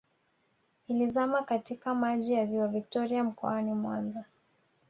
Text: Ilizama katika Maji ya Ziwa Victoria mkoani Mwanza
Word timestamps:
Ilizama 0.87 1.43
katika 1.43 1.95
Maji 1.95 2.33
ya 2.33 2.45
Ziwa 2.45 2.67
Victoria 2.67 3.23
mkoani 3.23 3.73
Mwanza 3.73 4.25